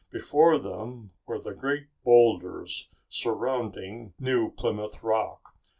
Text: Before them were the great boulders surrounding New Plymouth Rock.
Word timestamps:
Before 0.09 0.57
them 0.57 1.11
were 1.27 1.37
the 1.37 1.53
great 1.53 1.85
boulders 2.03 2.89
surrounding 3.07 4.15
New 4.19 4.49
Plymouth 4.49 5.03
Rock. 5.03 5.55